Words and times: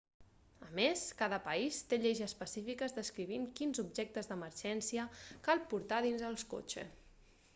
a 0.67 0.67
més 0.77 1.01
cada 1.17 1.37
país 1.47 1.75
té 1.91 1.99
lleis 2.05 2.21
específiques 2.27 2.95
descrivint 2.99 3.45
quins 3.59 3.81
objectes 3.83 4.31
d'emergència 4.31 5.05
cal 5.49 5.61
portar 5.75 6.01
dins 6.07 6.25
el 6.31 6.41
cotxe 6.55 6.87